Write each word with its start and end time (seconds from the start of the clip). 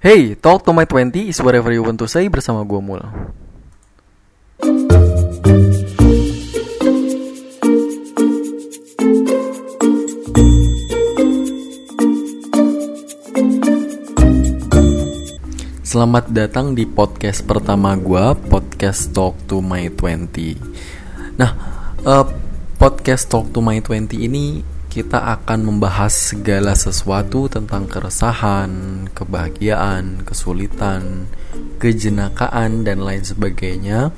Hey, 0.00 0.32
talk 0.32 0.64
to 0.64 0.72
my 0.72 0.88
20 0.88 1.28
is 1.28 1.44
whatever 1.44 1.68
you 1.68 1.84
want 1.84 2.00
to 2.00 2.08
say 2.08 2.24
bersama 2.32 2.64
gue 2.64 2.80
Mul. 2.80 3.04
Selamat 15.84 16.32
datang 16.32 16.72
di 16.72 16.88
podcast 16.88 17.44
pertama 17.44 17.92
gue, 18.00 18.24
podcast 18.48 19.12
Talk 19.12 19.36
to 19.52 19.60
My 19.60 19.92
20. 19.92 21.36
Nah, 21.36 21.52
uh, 22.08 22.24
podcast 22.80 23.28
Talk 23.28 23.52
to 23.52 23.60
My 23.60 23.84
20 23.84 24.16
ini 24.16 24.79
kita 24.90 25.22
akan 25.38 25.70
membahas 25.70 26.34
segala 26.34 26.74
sesuatu 26.74 27.46
tentang 27.46 27.86
keresahan, 27.86 29.06
kebahagiaan, 29.14 30.26
kesulitan, 30.26 31.30
kejenakaan 31.78 32.82
dan 32.82 32.98
lain 32.98 33.22
sebagainya 33.22 34.10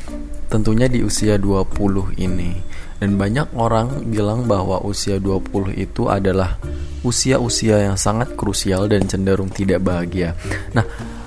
tentunya 0.48 0.88
di 0.88 1.04
usia 1.04 1.36
20 1.36 2.16
ini. 2.16 2.56
Dan 2.96 3.20
banyak 3.20 3.52
orang 3.52 4.08
bilang 4.08 4.48
bahwa 4.48 4.80
usia 4.80 5.20
20 5.20 5.76
itu 5.76 6.08
adalah 6.08 6.56
usia-usia 7.04 7.92
yang 7.92 8.00
sangat 8.00 8.32
krusial 8.32 8.88
dan 8.88 9.04
cenderung 9.04 9.52
tidak 9.52 9.84
bahagia. 9.84 10.32
Nah, 10.72 10.86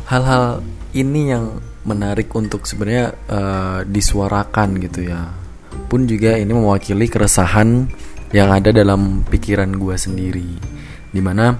hal-hal 0.09 0.65
ini 0.95 1.35
yang 1.35 1.61
menarik 1.85 2.33
untuk 2.33 2.65
sebenarnya 2.65 3.13
uh, 3.29 3.79
disuarakan 3.85 4.81
gitu 4.81 5.05
ya. 5.05 5.29
Pun 5.85 6.09
juga 6.09 6.39
ini 6.39 6.49
mewakili 6.49 7.05
keresahan 7.11 7.91
yang 8.33 8.49
ada 8.49 8.73
dalam 8.73 9.21
pikiran 9.27 9.75
gue 9.75 9.95
sendiri. 9.97 10.49
Di 11.11 11.21
mana 11.21 11.53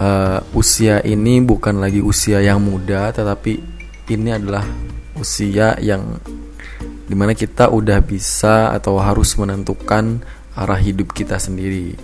uh, 0.00 0.38
usia 0.56 1.04
ini 1.04 1.38
bukan 1.44 1.78
lagi 1.78 2.00
usia 2.00 2.40
yang 2.40 2.64
muda 2.64 3.12
tetapi 3.12 3.60
ini 4.10 4.30
adalah 4.34 4.66
usia 5.14 5.76
yang 5.78 6.18
di 7.10 7.14
mana 7.18 7.34
kita 7.34 7.68
udah 7.70 7.98
bisa 8.02 8.70
atau 8.70 8.98
harus 9.02 9.34
menentukan 9.34 10.22
arah 10.54 10.80
hidup 10.80 11.10
kita 11.14 11.38
sendiri. 11.38 11.94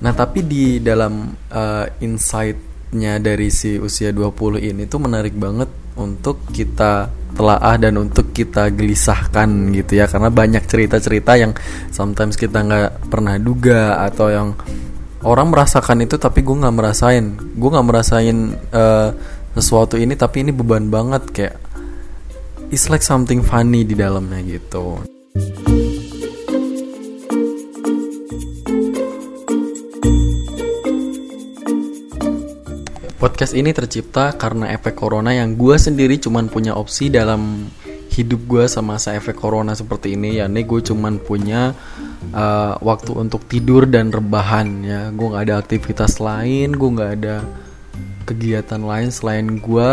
Nah 0.00 0.16
tapi 0.16 0.44
di 0.44 0.80
dalam 0.80 1.36
uh, 1.52 1.86
insight-nya 2.00 3.20
dari 3.20 3.52
si 3.52 3.76
usia 3.76 4.12
20 4.12 4.60
ini 4.64 4.88
tuh 4.88 5.00
menarik 5.00 5.36
banget 5.36 5.68
untuk 6.00 6.40
kita 6.50 7.12
telaah 7.36 7.76
dan 7.78 7.94
untuk 8.00 8.34
kita 8.34 8.72
gelisahkan 8.74 9.46
gitu 9.70 10.02
ya 10.02 10.10
karena 10.10 10.32
banyak 10.32 10.66
cerita-cerita 10.66 11.38
yang 11.38 11.52
sometimes 11.94 12.34
kita 12.34 12.58
nggak 12.64 13.06
pernah 13.06 13.38
duga 13.38 14.02
atau 14.02 14.26
yang 14.32 14.48
orang 15.22 15.52
merasakan 15.52 16.02
itu 16.02 16.18
tapi 16.18 16.42
gue 16.42 16.56
nggak 16.58 16.74
merasain 16.74 17.38
gue 17.38 17.70
nggak 17.70 17.86
merasain 17.86 18.36
uh, 18.74 19.14
sesuatu 19.54 19.94
ini 19.94 20.18
tapi 20.18 20.42
ini 20.42 20.50
beban 20.50 20.90
banget 20.90 21.22
kayak 21.30 21.54
it's 22.70 22.86
like 22.86 23.02
something 23.02 23.42
funny 23.42 23.82
di 23.82 23.98
dalamnya 23.98 24.40
gitu. 24.46 25.02
Podcast 33.20 33.52
ini 33.52 33.76
tercipta 33.76 34.32
karena 34.32 34.72
efek 34.72 34.96
corona 34.96 35.36
yang 35.36 35.52
gue 35.52 35.76
sendiri 35.76 36.16
cuman 36.16 36.48
punya 36.48 36.72
opsi 36.72 37.12
dalam 37.12 37.68
hidup 38.16 38.48
gue 38.48 38.64
sama 38.64 38.96
masa 38.96 39.12
efek 39.12 39.36
corona 39.36 39.76
seperti 39.76 40.16
ini. 40.16 40.40
Ya 40.40 40.48
nih 40.48 40.64
gue 40.64 40.80
cuman 40.80 41.20
punya 41.20 41.76
uh, 42.32 42.80
waktu 42.80 43.12
untuk 43.12 43.44
tidur 43.44 43.84
dan 43.84 44.08
rebahan 44.08 44.88
ya. 44.88 45.12
Gue 45.12 45.36
nggak 45.36 45.44
ada 45.52 45.56
aktivitas 45.60 46.16
lain 46.16 46.72
gue 46.72 46.90
nggak 46.96 47.12
ada 47.20 47.44
kegiatan 48.24 48.80
lain 48.80 49.12
selain 49.12 49.60
gue 49.60 49.90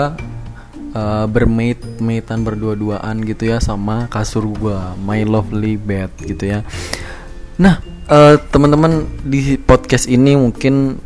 uh, 0.95 1.25
bermate 1.27 1.83
matean 1.99 2.47
berdua-duaan 2.47 3.27
gitu 3.27 3.51
ya 3.51 3.59
sama 3.59 4.07
kasur 4.07 4.47
gue 4.47 4.79
my 5.03 5.27
lovely 5.27 5.75
bed 5.75 6.15
gitu 6.23 6.47
ya. 6.47 6.59
Nah 7.59 7.83
uh, 8.07 8.39
teman-teman 8.39 9.03
di 9.27 9.59
podcast 9.59 10.07
ini 10.07 10.39
mungkin 10.39 11.03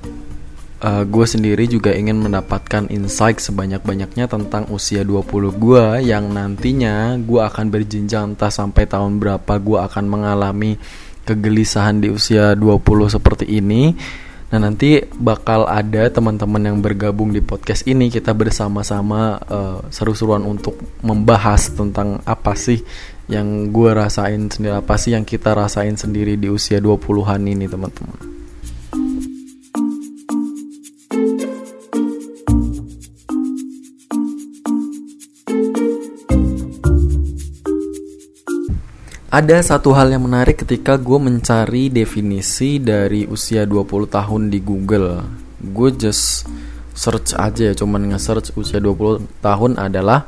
uh, 0.81 1.01
eh, 1.01 1.03
gue 1.07 1.25
sendiri 1.25 1.63
juga 1.69 1.93
ingin 1.93 2.17
mendapatkan 2.19 2.89
insight 2.89 3.39
sebanyak-banyaknya 3.39 4.25
tentang 4.25 4.67
usia 4.73 5.05
20 5.05 5.53
gue 5.55 5.85
yang 6.03 6.33
nantinya 6.33 7.15
gue 7.21 7.41
akan 7.41 7.69
berjenjang 7.69 8.35
entah 8.35 8.51
sampai 8.51 8.89
tahun 8.89 9.21
berapa 9.21 9.53
gue 9.61 9.79
akan 9.79 10.05
mengalami 10.09 10.81
kegelisahan 11.23 12.01
di 12.01 12.09
usia 12.09 12.57
20 12.57 12.81
seperti 13.13 13.45
ini. 13.45 13.93
Nah 14.51 14.67
nanti 14.67 14.99
bakal 15.15 15.63
ada 15.63 16.11
teman-teman 16.11 16.59
yang 16.59 16.77
bergabung 16.83 17.31
di 17.31 17.39
podcast 17.39 17.87
ini 17.87 18.11
kita 18.11 18.35
bersama-sama 18.35 19.39
uh, 19.47 19.79
seru-seruan 19.87 20.43
untuk 20.43 20.75
membahas 20.99 21.71
tentang 21.71 22.19
apa 22.27 22.51
sih 22.59 22.83
yang 23.31 23.71
gue 23.71 23.95
rasain 23.95 24.51
sendiri 24.51 24.75
apa 24.75 24.99
sih 24.99 25.15
yang 25.15 25.23
kita 25.23 25.55
rasain 25.55 25.95
sendiri 25.95 26.35
di 26.35 26.51
usia 26.51 26.83
20-an 26.83 27.47
ini 27.47 27.63
teman-teman. 27.71 28.40
Ada 39.31 39.63
satu 39.63 39.95
hal 39.95 40.11
yang 40.11 40.27
menarik 40.27 40.59
ketika 40.59 40.99
gue 40.99 41.15
mencari 41.15 41.87
definisi 41.87 42.83
dari 42.83 43.23
usia 43.23 43.63
20 43.63 44.11
tahun 44.11 44.51
di 44.51 44.59
Google. 44.59 45.23
Gue 45.71 45.95
just 45.95 46.43
search 46.91 47.31
aja 47.39 47.71
ya, 47.71 47.73
cuman 47.73 48.11
nge-search 48.11 48.51
usia 48.59 48.83
20 48.83 49.39
tahun 49.39 49.79
adalah 49.79 50.27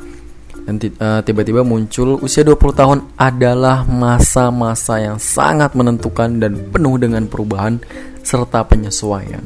dan 0.64 0.80
uh, 0.80 1.20
tiba-tiba 1.20 1.68
muncul 1.68 2.16
usia 2.24 2.48
20 2.48 2.56
tahun 2.80 3.00
adalah 3.20 3.84
masa-masa 3.84 5.04
yang 5.04 5.20
sangat 5.20 5.76
menentukan 5.76 6.40
dan 6.40 6.56
penuh 6.72 6.96
dengan 6.96 7.28
perubahan 7.28 7.84
serta 8.24 8.64
penyesuaian. 8.64 9.44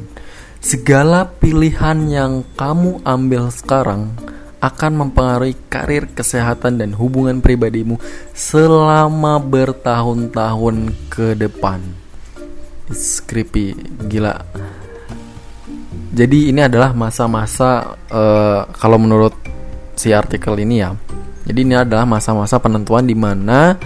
Segala 0.62 1.26
pilihan 1.26 2.06
yang 2.06 2.46
kamu 2.54 3.02
ambil 3.02 3.50
sekarang 3.50 4.14
akan 4.58 5.06
mempengaruhi 5.06 5.54
karir, 5.70 6.10
kesehatan, 6.10 6.82
dan 6.82 6.90
hubungan 6.94 7.38
pribadimu 7.38 7.98
selama 8.34 9.38
bertahun-tahun 9.38 10.94
ke 11.10 11.38
depan. 11.38 11.78
It's 12.90 13.22
creepy, 13.22 13.76
gila. 14.08 14.42
Jadi 16.08 16.50
ini 16.50 16.64
adalah 16.64 16.90
masa-masa 16.96 17.94
uh, 18.10 18.66
kalau 18.74 18.98
menurut 18.98 19.36
si 19.94 20.10
artikel 20.10 20.56
ini 20.58 20.82
ya. 20.82 20.96
Jadi 21.46 21.58
ini 21.62 21.74
adalah 21.78 22.08
masa-masa 22.08 22.58
penentuan 22.58 23.06
di 23.06 23.14
mana 23.14 23.78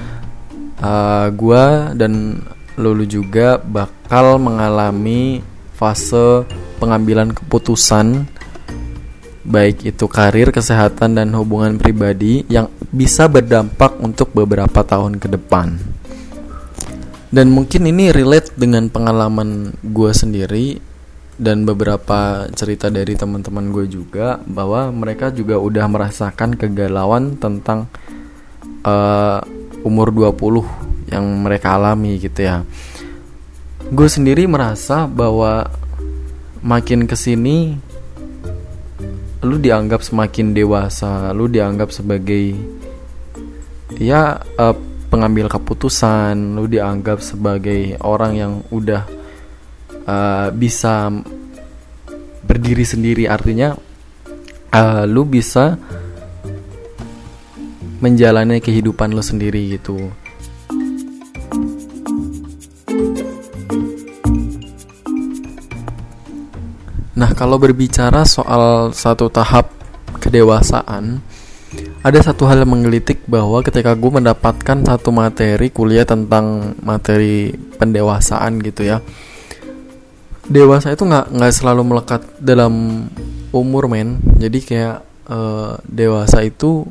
uh, 0.80 1.28
gua 1.34 1.92
dan 1.92 2.40
lulu 2.80 3.04
juga 3.04 3.60
bakal 3.60 4.40
mengalami 4.40 5.44
fase 5.76 6.46
pengambilan 6.80 7.34
keputusan 7.36 8.24
baik 9.42 9.94
itu 9.94 10.06
karir, 10.06 10.54
kesehatan, 10.54 11.18
dan 11.18 11.34
hubungan 11.34 11.78
pribadi 11.78 12.46
yang 12.46 12.70
bisa 12.94 13.26
berdampak 13.26 13.98
untuk 13.98 14.30
beberapa 14.30 14.86
tahun 14.86 15.18
ke 15.18 15.28
depan. 15.34 15.78
Dan 17.32 17.48
mungkin 17.48 17.88
ini 17.88 18.12
relate 18.12 18.52
dengan 18.54 18.92
pengalaman 18.92 19.72
gue 19.80 20.12
sendiri 20.12 20.76
dan 21.40 21.64
beberapa 21.64 22.44
cerita 22.52 22.92
dari 22.92 23.16
teman-teman 23.16 23.72
gue 23.72 23.88
juga 23.88 24.36
bahwa 24.44 24.92
mereka 24.92 25.32
juga 25.32 25.56
udah 25.56 25.88
merasakan 25.88 26.60
kegalauan 26.60 27.40
tentang 27.40 27.88
uh, 28.84 29.40
umur 29.80 30.12
20 30.12 31.10
yang 31.10 31.24
mereka 31.40 31.80
alami 31.80 32.20
gitu 32.20 32.46
ya. 32.46 32.62
Gue 33.88 34.12
sendiri 34.12 34.44
merasa 34.44 35.08
bahwa 35.08 35.72
makin 36.62 37.08
ke 37.08 37.16
sini 37.18 37.80
lu 39.42 39.58
dianggap 39.58 40.00
semakin 40.06 40.54
dewasa, 40.54 41.34
lu 41.34 41.50
dianggap 41.50 41.90
sebagai 41.90 42.54
ya 43.98 44.38
uh, 44.38 44.76
pengambil 45.10 45.50
keputusan, 45.50 46.56
lu 46.56 46.70
dianggap 46.70 47.18
sebagai 47.20 47.98
orang 48.00 48.32
yang 48.38 48.52
udah 48.70 49.02
uh, 50.06 50.48
bisa 50.54 51.10
berdiri 52.42 52.86
sendiri 52.86 53.24
artinya 53.26 53.74
uh, 54.70 55.04
lu 55.06 55.26
bisa 55.26 55.78
menjalani 58.02 58.58
kehidupan 58.62 59.10
lu 59.10 59.22
sendiri 59.22 59.74
gitu. 59.74 60.21
Nah, 67.22 67.38
kalau 67.38 67.54
berbicara 67.54 68.26
soal 68.26 68.90
satu 68.90 69.30
tahap 69.30 69.70
kedewasaan, 70.18 71.22
ada 72.02 72.18
satu 72.18 72.50
hal 72.50 72.66
yang 72.66 72.74
menggelitik 72.74 73.22
bahwa 73.30 73.62
ketika 73.62 73.94
gue 73.94 74.10
mendapatkan 74.10 74.82
satu 74.82 75.14
materi 75.14 75.70
kuliah 75.70 76.02
tentang 76.02 76.74
materi 76.82 77.54
pendewasaan 77.78 78.58
gitu 78.66 78.90
ya, 78.90 78.98
dewasa 80.50 80.90
itu 80.90 81.06
nggak 81.06 81.30
nggak 81.30 81.52
selalu 81.54 81.82
melekat 81.94 82.26
dalam 82.42 83.06
umur 83.54 83.86
men. 83.86 84.18
Jadi 84.42 84.58
kayak 84.58 85.06
uh, 85.30 85.78
dewasa 85.86 86.42
itu 86.42 86.82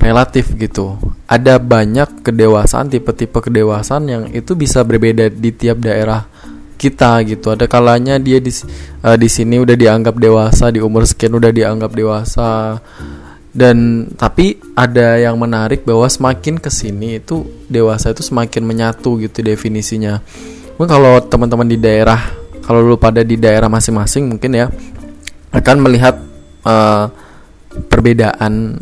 relatif 0.00 0.56
gitu. 0.56 0.96
Ada 1.28 1.60
banyak 1.60 2.24
kedewasaan 2.24 2.88
tipe-tipe 2.88 3.44
kedewasaan 3.44 4.08
yang 4.08 4.22
itu 4.32 4.56
bisa 4.56 4.80
berbeda 4.80 5.28
di 5.28 5.52
tiap 5.52 5.84
daerah 5.84 6.24
kita 6.78 7.26
gitu. 7.26 7.50
Ada 7.50 7.66
kalanya 7.66 8.22
dia 8.22 8.38
di 8.38 8.54
uh, 9.02 9.18
di 9.18 9.26
sini 9.26 9.58
udah 9.58 9.74
dianggap 9.74 10.14
dewasa 10.14 10.70
di 10.70 10.78
umur 10.78 11.02
sekian 11.02 11.34
udah 11.34 11.50
dianggap 11.50 11.90
dewasa. 11.90 12.78
Dan 13.50 14.06
tapi 14.14 14.54
ada 14.78 15.18
yang 15.18 15.34
menarik 15.34 15.82
bahwa 15.82 16.06
semakin 16.06 16.62
ke 16.62 16.70
sini 16.70 17.18
itu 17.18 17.42
dewasa 17.66 18.14
itu 18.14 18.22
semakin 18.22 18.62
menyatu 18.62 19.18
gitu 19.18 19.42
definisinya. 19.42 20.22
Mungkin 20.78 20.86
kalau 20.86 21.18
teman-teman 21.26 21.66
di 21.66 21.74
daerah 21.74 22.22
kalau 22.62 22.86
lu 22.86 22.94
pada 22.94 23.26
di 23.26 23.34
daerah 23.34 23.66
masing-masing 23.66 24.30
mungkin 24.30 24.54
ya 24.54 24.70
akan 25.50 25.76
melihat 25.82 26.20
uh, 26.62 27.10
perbedaan 27.90 28.78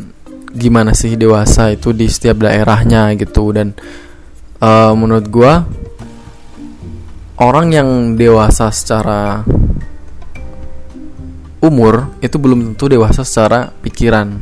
gimana 0.53 0.93
sih 0.93 1.17
dewasa 1.17 1.73
itu 1.73 1.95
di 1.95 2.05
setiap 2.05 2.45
daerahnya 2.45 3.17
gitu. 3.17 3.49
Dan 3.49 3.73
uh, 4.61 4.93
menurut 4.93 5.25
gua 5.31 5.65
orang 7.37 7.73
yang 7.73 7.89
dewasa 8.17 8.73
secara 8.73 9.45
umur 11.61 12.13
itu 12.21 12.37
belum 12.37 12.73
tentu 12.73 12.89
dewasa 12.89 13.21
secara 13.25 13.73
pikiran. 13.81 14.37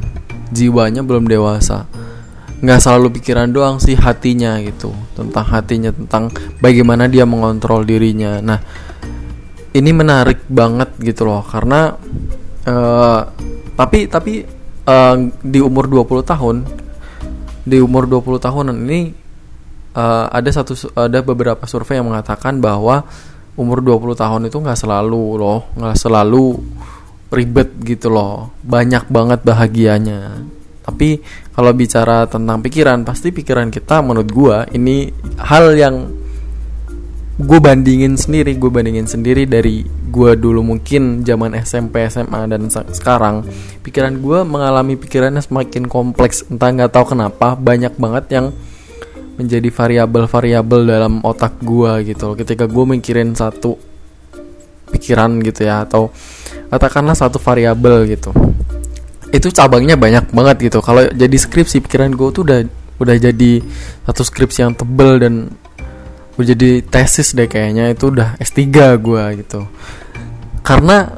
Jiwanya 0.51 1.03
belum 1.03 1.27
dewasa. 1.27 1.87
Nggak 2.63 2.79
selalu 2.79 3.07
pikiran 3.19 3.51
doang 3.51 3.77
sih 3.83 3.99
hatinya 3.99 4.59
gitu. 4.63 4.95
Tentang 5.15 5.45
hatinya 5.47 5.91
tentang 5.91 6.31
bagaimana 6.63 7.11
dia 7.11 7.27
mengontrol 7.27 7.83
dirinya. 7.83 8.39
Nah 8.39 8.59
ini 9.75 9.91
menarik 9.91 10.47
banget 10.47 10.95
gitu 11.03 11.27
loh 11.27 11.43
karena 11.43 11.99
uh, 12.63 13.21
tapi 13.75 14.07
tapi 14.07 14.47
uh, 14.87 15.15
di 15.43 15.59
umur 15.59 15.91
20 15.91 16.23
tahun 16.23 16.55
di 17.67 17.83
umur 17.83 18.07
20 18.07 18.39
tahunan 18.39 18.77
ini 18.87 19.24
uh, 19.95 20.27
ada 20.29 20.49
satu 20.51 20.75
ada 20.93 21.23
beberapa 21.23 21.63
survei 21.65 21.97
yang 21.97 22.11
mengatakan 22.11 22.59
bahwa 22.59 23.07
umur 23.55 23.79
20 23.79 24.19
tahun 24.19 24.41
itu 24.51 24.57
nggak 24.59 24.75
selalu 24.75 25.39
loh 25.39 25.71
nggak 25.79 25.95
selalu 25.95 26.59
ribet 27.33 27.69
gitu 27.81 28.13
loh. 28.13 28.53
Banyak 28.61 29.09
banget 29.09 29.41
bahagianya. 29.41 30.45
Tapi 30.85 31.17
kalau 31.51 31.73
bicara 31.73 32.29
tentang 32.29 32.61
pikiran 32.61 33.01
pasti 33.01 33.33
pikiran 33.33 33.73
kita 33.73 34.05
menurut 34.05 34.29
gua 34.29 34.57
ini 34.69 35.09
hal 35.41 35.73
yang 35.73 35.95
gue 37.35 37.59
bandingin 37.59 38.15
sendiri 38.15 38.55
gue 38.55 38.71
bandingin 38.71 39.11
sendiri 39.11 39.43
dari 39.43 39.83
gue 39.83 40.31
dulu 40.39 40.63
mungkin 40.63 41.27
zaman 41.27 41.51
SMP 41.59 42.07
SMA 42.07 42.47
dan 42.47 42.71
sekarang. 42.71 43.43
Pikiran 43.83 44.23
gue 44.23 44.39
mengalami 44.47 44.95
pikirannya 44.95 45.43
semakin 45.43 45.91
kompleks 45.91 46.47
entah 46.47 46.71
nggak 46.71 46.95
tahu 46.95 47.17
kenapa 47.17 47.59
banyak 47.59 47.91
banget 47.99 48.25
yang 48.31 48.45
menjadi 49.35 49.67
variabel-variabel 49.67 50.81
dalam 50.87 51.13
otak 51.23 51.59
gue 51.59 52.15
gitu 52.15 52.39
ketika 52.39 52.65
gue 52.71 52.85
mikirin 52.87 53.35
satu 53.35 53.75
pikiran 54.95 55.43
gitu 55.43 55.67
ya 55.67 55.83
atau 55.83 56.13
katakanlah 56.71 57.17
satu 57.17 57.37
variabel 57.41 58.07
gitu. 58.07 58.31
Itu 59.33 59.51
cabangnya 59.51 59.99
banyak 59.99 60.31
banget 60.31 60.71
gitu. 60.71 60.79
Kalau 60.79 61.03
jadi 61.11 61.35
skripsi 61.35 61.83
pikiran 61.83 62.15
gue 62.15 62.29
tuh 62.31 62.43
udah 62.47 62.59
udah 62.95 63.15
jadi 63.19 63.59
satu 64.07 64.23
skripsi 64.23 64.63
yang 64.63 64.73
tebel 64.77 65.19
dan 65.19 65.51
gue 66.39 66.45
jadi 66.47 66.79
tesis 66.87 67.35
deh 67.35 67.49
kayaknya. 67.49 67.91
Itu 67.91 68.15
udah 68.15 68.39
S3 68.39 68.63
gue 69.01 69.23
gitu. 69.43 69.67
Karena 70.63 71.11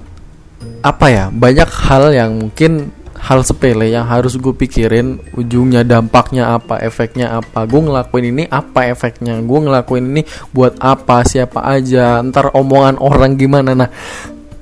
apa 0.82 1.06
ya? 1.14 1.26
Banyak 1.30 1.70
hal 1.70 2.04
yang 2.18 2.32
mungkin 2.50 2.97
hal 3.28 3.44
sepele 3.44 3.92
yang 3.92 4.08
harus 4.08 4.40
gue 4.40 4.56
pikirin 4.56 5.20
ujungnya 5.36 5.84
dampaknya 5.84 6.56
apa 6.56 6.80
efeknya 6.80 7.44
apa. 7.44 7.68
Gue 7.68 7.84
ngelakuin 7.84 8.26
ini 8.32 8.44
apa 8.48 8.88
efeknya? 8.88 9.44
Gue 9.44 9.68
ngelakuin 9.68 10.06
ini 10.16 10.22
buat 10.56 10.80
apa? 10.80 11.28
Siapa 11.28 11.60
aja? 11.68 12.24
Ntar 12.24 12.56
omongan 12.56 12.96
orang 13.04 13.36
gimana? 13.36 13.76
Nah 13.76 13.92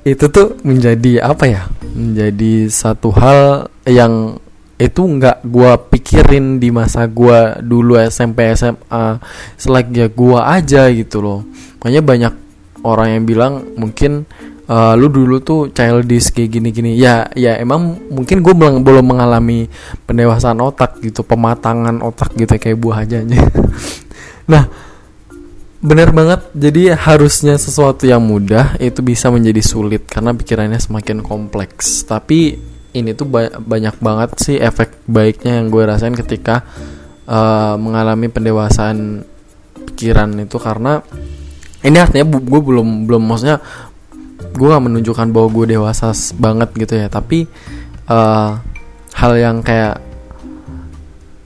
itu 0.02 0.26
tuh 0.26 0.58
menjadi 0.66 1.22
apa 1.22 1.46
ya? 1.46 1.62
Menjadi 1.94 2.66
satu 2.66 3.14
hal 3.14 3.70
yang 3.86 4.42
itu 4.76 5.00
nggak 5.00 5.46
gue 5.46 5.72
pikirin 5.88 6.60
di 6.60 6.68
masa 6.68 7.08
gue 7.08 7.64
dulu 7.64 7.96
SMP 7.96 8.52
SMA 8.52 9.16
selagi 9.56 10.04
ya 10.04 10.08
gue 10.10 10.38
aja 10.42 10.82
gitu 10.90 11.22
loh. 11.22 11.46
Makanya 11.80 12.02
banyak 12.02 12.34
orang 12.82 13.08
yang 13.14 13.24
bilang 13.24 13.52
mungkin 13.78 14.26
uh, 14.70 14.94
lu 14.98 15.10
dulu 15.10 15.42
tuh 15.42 15.70
childish 15.70 16.30
kayak 16.34 16.58
gini-gini. 16.58 16.98
Ya 16.98 17.26
ya 17.34 17.58
emang 17.58 17.98
mungkin 18.10 18.42
gue 18.42 18.54
belum 18.54 18.82
belum 18.82 19.04
mengalami 19.06 19.70
pendewasaan 20.04 20.58
otak 20.62 21.02
gitu 21.02 21.22
pematangan 21.22 22.02
otak 22.02 22.34
gitu 22.34 22.54
kayak 22.58 22.78
buah 22.78 23.02
aja 23.06 23.22
nah 24.52 24.70
bener 25.82 26.10
banget. 26.10 26.40
Jadi 26.54 26.94
harusnya 26.94 27.54
sesuatu 27.58 28.06
yang 28.06 28.22
mudah 28.22 28.78
itu 28.82 29.02
bisa 29.02 29.30
menjadi 29.30 29.62
sulit 29.62 30.06
karena 30.06 30.34
pikirannya 30.34 30.78
semakin 30.78 31.22
kompleks. 31.22 32.02
Tapi 32.06 32.58
ini 32.96 33.12
tuh 33.12 33.28
ba 33.28 33.52
banyak 33.52 34.00
banget 34.00 34.30
sih 34.40 34.56
efek 34.56 35.04
baiknya 35.04 35.60
yang 35.60 35.68
gue 35.68 35.84
rasain 35.84 36.16
ketika 36.16 36.64
uh, 37.28 37.76
mengalami 37.76 38.32
pendewasaan 38.32 39.20
pikiran 39.92 40.32
itu 40.40 40.56
karena 40.56 41.04
ini 41.84 41.96
artinya 42.00 42.24
gue 42.26 42.60
belum 42.64 43.04
belum 43.04 43.22
maksudnya 43.22 43.60
gue 44.56 44.68
gak 44.72 44.84
menunjukkan 44.88 45.28
bahwa 45.30 45.48
gue 45.52 45.76
dewasa 45.76 46.16
banget 46.40 46.72
gitu 46.74 46.94
ya 46.96 47.06
tapi 47.12 47.44
uh, 48.08 48.56
hal 49.16 49.32
yang 49.36 49.60
kayak 49.60 50.00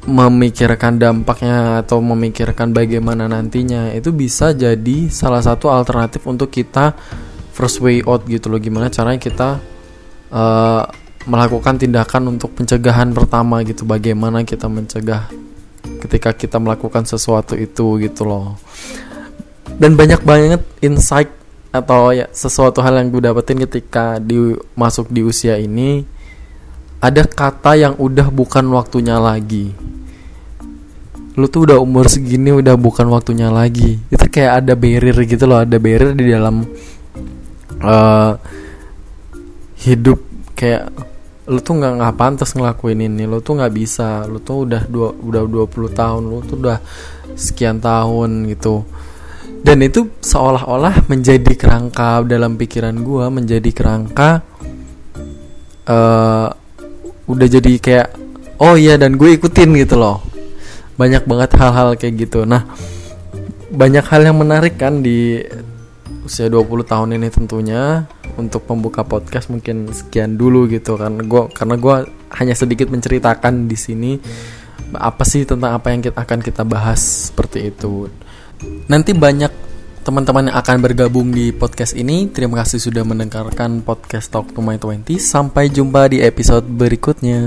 memikirkan 0.09 0.97
dampaknya 0.97 1.85
atau 1.85 2.01
memikirkan 2.01 2.73
bagaimana 2.73 3.29
nantinya 3.29 3.93
itu 3.93 4.11
bisa 4.11 4.57
jadi 4.57 5.13
salah 5.13 5.45
satu 5.45 5.69
alternatif 5.69 6.25
untuk 6.25 6.49
kita 6.49 6.97
first 7.53 7.85
way 7.85 8.01
out 8.09 8.25
gitu 8.25 8.49
loh. 8.49 8.57
Gimana 8.57 8.89
caranya 8.89 9.21
kita 9.21 9.61
uh, 10.33 10.83
melakukan 11.29 11.77
tindakan 11.77 12.33
untuk 12.33 12.57
pencegahan 12.57 13.13
pertama 13.13 13.61
gitu. 13.63 13.85
Bagaimana 13.85 14.43
kita 14.43 14.73
mencegah 14.73 15.29
ketika 16.01 16.33
kita 16.33 16.57
melakukan 16.57 17.05
sesuatu 17.05 17.53
itu 17.55 18.01
gitu 18.01 18.25
loh. 18.25 18.57
Dan 19.77 20.01
banyak 20.01 20.25
banget 20.25 20.65
insight 20.81 21.29
atau 21.71 22.11
ya 22.11 22.27
sesuatu 22.35 22.83
hal 22.83 22.99
yang 22.99 23.15
gue 23.15 23.23
dapetin 23.23 23.63
ketika 23.63 24.19
di 24.19 24.59
masuk 24.75 25.07
di 25.07 25.23
usia 25.23 25.55
ini 25.55 26.03
ada 27.01 27.25
kata 27.25 27.79
yang 27.79 27.95
udah 27.97 28.29
bukan 28.29 28.67
waktunya 28.77 29.17
lagi. 29.17 29.73
Lu 31.39 31.49
tuh 31.49 31.65
udah 31.71 31.81
umur 31.81 32.11
segini 32.13 32.53
udah 32.53 32.77
bukan 32.77 33.09
waktunya 33.09 33.49
lagi. 33.49 33.97
Itu 34.13 34.29
kayak 34.29 34.67
ada 34.67 34.77
barrier 34.77 35.17
gitu 35.25 35.49
loh 35.49 35.65
ada 35.65 35.81
barrier 35.81 36.13
di 36.13 36.29
dalam 36.29 36.67
uh, 37.81 38.37
hidup. 39.81 40.21
Kayak 40.53 40.93
lu 41.49 41.65
tuh 41.65 41.81
nggak 41.81 41.93
nggak 42.05 42.15
pantas 42.21 42.53
ngelakuin 42.53 43.01
ini. 43.01 43.25
Lu 43.25 43.41
tuh 43.41 43.57
nggak 43.57 43.73
bisa. 43.73 44.29
Lu 44.29 44.43
tuh 44.45 44.69
udah 44.69 44.85
dua 44.85 45.17
udah 45.17 45.41
20 45.49 45.97
tahun 45.97 46.23
lu 46.29 46.45
tuh 46.45 46.61
udah 46.61 46.79
sekian 47.33 47.81
tahun 47.81 48.45
gitu 48.53 48.85
dan 49.61 49.79
itu 49.85 50.09
seolah-olah 50.25 51.05
menjadi 51.07 51.53
kerangka 51.53 52.25
dalam 52.25 52.57
pikiran 52.57 52.97
gue 53.05 53.27
menjadi 53.29 53.71
kerangka 53.71 54.41
uh, 55.91 56.49
udah 57.31 57.49
jadi 57.49 57.73
kayak 57.79 58.09
oh 58.61 58.75
iya 58.77 58.97
dan 58.97 59.17
gue 59.17 59.37
ikutin 59.37 59.73
gitu 59.81 59.97
loh. 60.01 60.25
Banyak 61.01 61.25
banget 61.25 61.51
hal-hal 61.57 61.97
kayak 61.97 62.29
gitu. 62.29 62.45
Nah 62.45 62.69
banyak 63.71 64.05
hal 64.05 64.27
yang 64.27 64.37
menarik 64.37 64.77
kan 64.77 65.01
di 65.01 65.41
usia 66.27 66.51
20 66.51 66.85
tahun 66.85 67.17
ini 67.17 67.29
tentunya. 67.33 68.05
Untuk 68.31 68.65
membuka 68.71 69.05
podcast 69.05 69.53
mungkin 69.53 69.91
sekian 69.91 70.41
dulu 70.41 70.65
gitu 70.71 70.97
kan. 70.97 71.19
Gue 71.29 71.51
karena 71.53 71.77
gue 71.77 71.97
hanya 72.41 72.55
sedikit 72.57 72.89
menceritakan 72.89 73.69
di 73.69 73.77
sini 73.77 74.13
apa 74.97 75.23
sih 75.23 75.47
tentang 75.47 75.77
apa 75.77 75.93
yang 75.93 76.03
kita 76.03 76.19
akan 76.19 76.41
kita 76.43 76.63
bahas 76.67 77.31
seperti 77.31 77.71
itu 77.71 78.11
nanti 78.89 79.13
banyak 79.17 79.53
teman-teman 80.01 80.49
yang 80.49 80.57
akan 80.57 80.77
bergabung 80.81 81.29
di 81.31 81.53
podcast 81.53 81.93
ini. 81.93 82.27
Terima 82.33 82.65
kasih 82.65 82.81
sudah 82.81 83.05
mendengarkan 83.05 83.85
podcast 83.85 84.33
Talk 84.33 84.51
to 84.57 84.65
My 84.65 84.81
20 84.81 85.21
sampai 85.21 85.69
jumpa 85.69 86.09
di 86.09 86.25
episode 86.25 86.65
berikutnya 86.65 87.47